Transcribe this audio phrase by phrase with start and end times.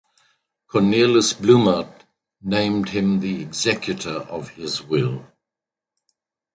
[0.65, 2.05] Cornelis Bloemaert
[2.41, 5.27] named him the executor of his will.